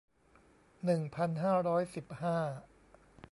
[0.85, 2.37] หนึ่งพันห้าร้อยสิบห้า